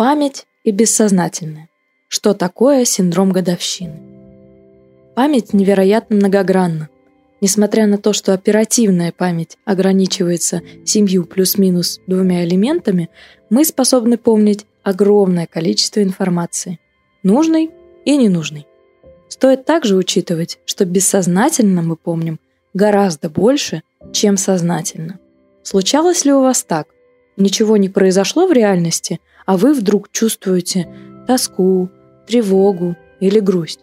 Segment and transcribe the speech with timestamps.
[0.00, 1.68] Память и бессознательное.
[2.08, 4.00] Что такое синдром годовщины?
[5.14, 6.88] Память невероятно многогранна.
[7.42, 13.10] Несмотря на то, что оперативная память ограничивается семью плюс-минус двумя элементами,
[13.50, 16.80] мы способны помнить огромное количество информации,
[17.22, 17.70] нужной
[18.06, 18.66] и ненужной.
[19.28, 22.40] Стоит также учитывать, что бессознательно мы помним
[22.72, 23.82] гораздо больше,
[24.14, 25.18] чем сознательно.
[25.62, 26.88] Случалось ли у вас так?
[27.36, 30.86] Ничего не произошло в реальности, а вы вдруг чувствуете
[31.26, 31.88] тоску,
[32.24, 33.80] тревогу или грусть.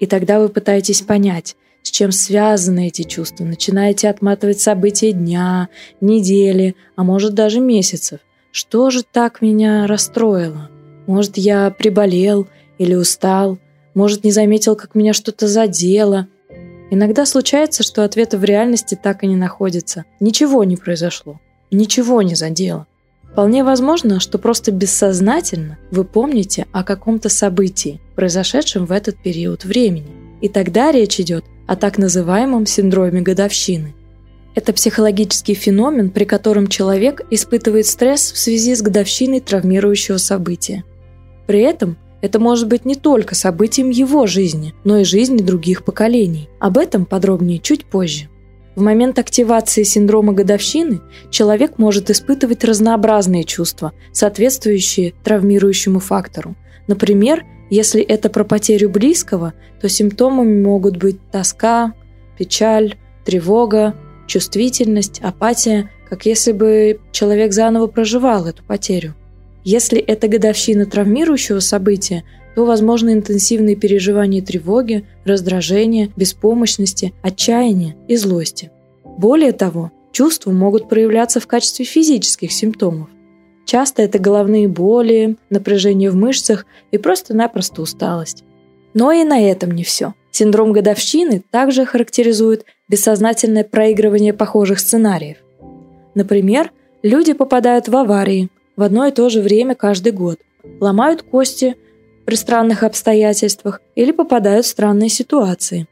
[0.00, 5.70] И тогда вы пытаетесь понять, с чем связаны эти чувства, начинаете отматывать события дня,
[6.02, 8.20] недели, а может даже месяцев.
[8.50, 10.68] Что же так меня расстроило?
[11.06, 12.46] Может, я приболел
[12.76, 13.56] или устал?
[13.94, 16.28] Может, не заметил, как меня что-то задело?
[16.90, 20.04] Иногда случается, что ответа в реальности так и не находится.
[20.20, 21.40] Ничего не произошло.
[21.70, 22.86] Ничего не задело.
[23.32, 30.10] Вполне возможно, что просто бессознательно вы помните о каком-то событии, произошедшем в этот период времени.
[30.42, 33.94] И тогда речь идет о так называемом синдроме годовщины.
[34.54, 40.84] Это психологический феномен, при котором человек испытывает стресс в связи с годовщиной травмирующего события.
[41.46, 46.50] При этом это может быть не только событием его жизни, но и жизни других поколений.
[46.60, 48.28] Об этом подробнее чуть позже.
[48.74, 56.56] В момент активации синдрома годовщины человек может испытывать разнообразные чувства, соответствующие травмирующему фактору.
[56.86, 61.92] Например, если это про потерю близкого, то симптомами могут быть тоска,
[62.38, 63.94] печаль, тревога,
[64.26, 69.14] чувствительность, апатия, как если бы человек заново проживал эту потерю.
[69.64, 78.70] Если это годовщина травмирующего события, то возможны интенсивные переживания тревоги, раздражения, беспомощности, отчаяния и злости.
[79.04, 83.08] Более того, чувства могут проявляться в качестве физических симптомов.
[83.64, 88.44] Часто это головные боли, напряжение в мышцах и просто-напросто усталость.
[88.94, 90.14] Но и на этом не все.
[90.30, 95.38] Синдром годовщины также характеризует бессознательное проигрывание похожих сценариев.
[96.14, 96.70] Например,
[97.02, 100.38] люди попадают в аварии в одно и то же время каждый год,
[100.80, 101.76] ломают кости
[102.24, 105.86] при странных обстоятельствах или попадают в странные ситуации.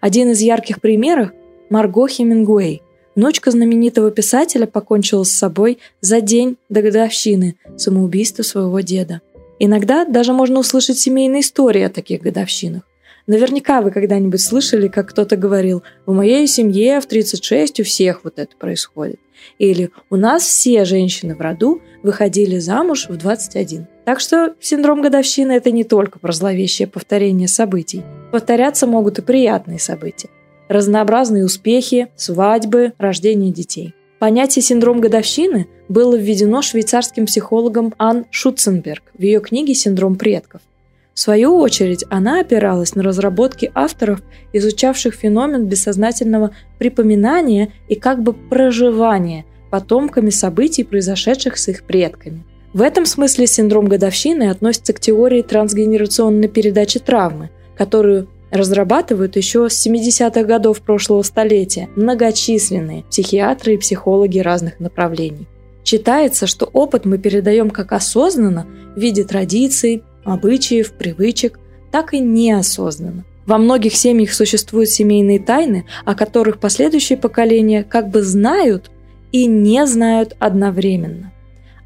[0.00, 1.30] Один из ярких примеров–
[1.70, 2.82] Марго Хемингуэй.
[3.14, 9.22] Внучка знаменитого писателя покончила с собой за день до годовщины самоубийства своего деда.
[9.58, 12.82] Иногда даже можно услышать семейные истории о таких годовщинах.
[13.26, 18.38] Наверняка вы когда-нибудь слышали, как кто-то говорил, в моей семье в 36 у всех вот
[18.38, 19.18] это происходит.
[19.58, 23.86] Или у нас все женщины в роду выходили замуж в 21.
[24.06, 28.04] Так что синдром годовщины– это не только про зловещее повторение событий.
[28.30, 30.28] Повторяться могут и приятные события.
[30.68, 33.94] Разнообразные успехи, свадьбы, рождение детей.
[34.20, 40.60] Понятие «синдром годовщины» было введено швейцарским психологом Ан Шутценберг в ее книге «Синдром предков».
[41.12, 44.22] В свою очередь, она опиралась на разработки авторов,
[44.52, 52.44] изучавших феномен бессознательного припоминания и как бы проживания потомками событий, произошедших с их предками–
[52.76, 59.86] в этом смысле синдром годовщины относится к теории трансгенерационной передачи травмы, которую разрабатывают еще с
[59.86, 65.48] 70-х годов прошлого столетия многочисленные психиатры и психологи разных направлений.
[65.86, 71.58] Считается, что опыт мы передаем как осознанно в виде традиций, обычаев, привычек,
[71.90, 73.24] так и неосознанно.
[73.46, 78.90] Во многих семьях существуют семейные тайны, о которых последующие поколения как бы знают
[79.32, 81.32] и не знают одновременно.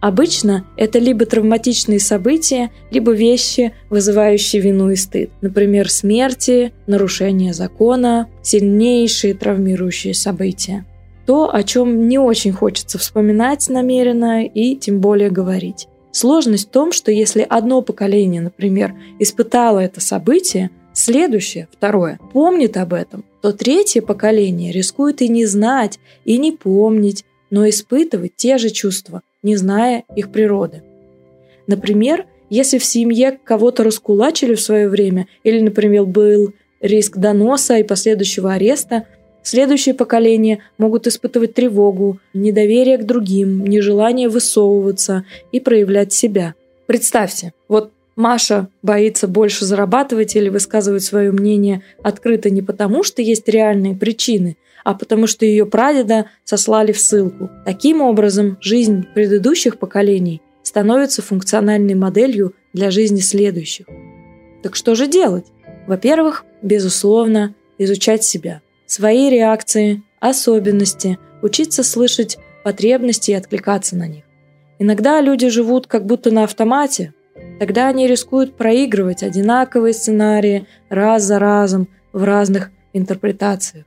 [0.00, 5.30] Обычно это либо травматичные события, либо вещи, вызывающие вину и стыд.
[5.40, 10.86] Например, смерти, нарушение закона, сильнейшие травмирующие события.
[11.26, 15.88] То, о чем не очень хочется вспоминать намеренно и тем более говорить.
[16.12, 22.94] Сложность в том, что если одно поколение, например, испытало это событие, следующее, второе, помнит об
[22.94, 28.70] этом, то третье поколение рискует и не знать, и не помнить, но испытывать те же
[28.70, 30.82] чувства, не зная их природы.
[31.66, 37.82] Например, если в семье кого-то раскулачили в свое время, или, например, был риск доноса и
[37.82, 39.04] последующего ареста,
[39.42, 46.54] следующие поколения могут испытывать тревогу, недоверие к другим, нежелание высовываться и проявлять себя.
[46.86, 53.48] Представьте, вот Маша боится больше зарабатывать или высказывать свое мнение открыто не потому, что есть
[53.48, 54.56] реальные причины–
[54.88, 57.50] а потому что ее прадеда сослали в ссылку.
[57.66, 63.84] Таким образом, жизнь предыдущих поколений становится функциональной моделью для жизни следующих.
[64.62, 65.44] Так что же делать?
[65.86, 74.24] Во-первых, безусловно, изучать себя, свои реакции, особенности, учиться слышать потребности и откликаться на них.
[74.78, 77.12] Иногда люди живут как будто на автомате.
[77.58, 83.84] Тогда они рискуют проигрывать одинаковые сценарии раз за разом в разных интерпретациях.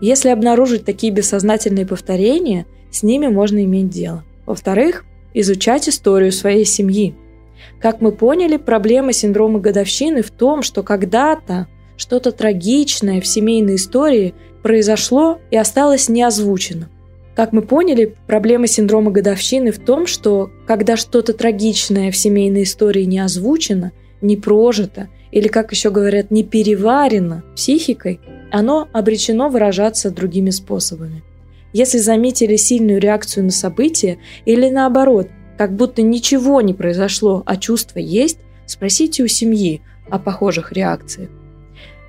[0.00, 4.22] Если обнаружить такие бессознательные повторения, с ними можно иметь дело.
[4.46, 7.14] Во-вторых, изучать историю своей семьи.
[7.80, 14.34] Как мы поняли, проблема синдрома годовщины в том, что когда-то что-то трагичное в семейной истории
[14.62, 16.88] произошло и осталось неозвученным.
[17.34, 23.04] Как мы поняли, проблема синдрома годовщины в том, что когда что-то трагичное в семейной истории
[23.04, 28.20] не озвучено, не прожито или, как еще говорят, не переварено психикой,
[28.52, 31.24] оно обречено выражаться другими способами.
[31.72, 35.28] Если заметили сильную реакцию на событие или наоборот,
[35.58, 41.30] как будто ничего не произошло, а чувство есть, спросите у семьи о похожих реакциях.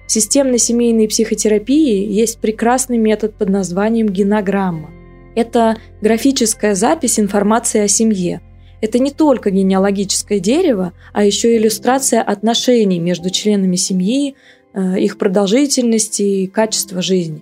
[0.06, 4.92] В системной семейной психотерапии есть прекрасный метод под названием генограмма.
[5.36, 8.42] Это графическая запись информации о семье.
[8.82, 14.36] Это не только генеалогическое дерево, а еще иллюстрация отношений между членами семьи,
[14.74, 17.42] э, их продолжительности и качества жизни.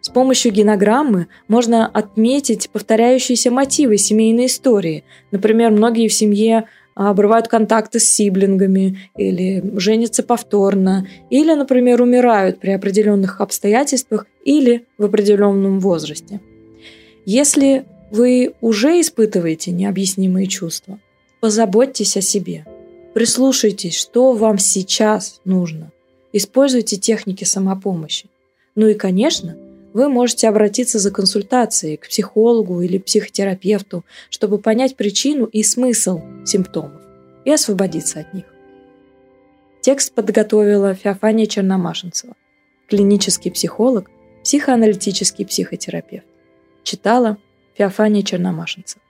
[0.00, 5.04] С помощью генограммы можно отметить повторяющиеся мотивы семейной истории.
[5.30, 6.64] Например, многие в семье
[6.94, 15.04] обрывают контакты с сиблингами или женятся повторно, или, например, умирают при определенных обстоятельствах или в
[15.04, 16.40] определенном возрасте.
[17.26, 21.00] Если вы уже испытываете необъяснимые чувства,
[21.40, 22.66] позаботьтесь о себе.
[23.14, 25.90] Прислушайтесь, что вам сейчас нужно.
[26.32, 28.26] Используйте техники самопомощи.
[28.74, 29.56] Ну и, конечно,
[29.92, 37.00] вы можете обратиться за консультацией к психологу или психотерапевту, чтобы понять причину и смысл симптомов
[37.44, 38.44] и освободиться от них.
[39.80, 42.34] Текст подготовила Феофания Черномашинцева,
[42.88, 44.10] клинический психолог,
[44.42, 46.26] психоаналитический психотерапевт.
[46.84, 47.38] Читала
[47.76, 49.03] Феофания Черномашинцева.